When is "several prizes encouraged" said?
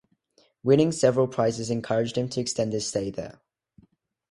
0.91-2.17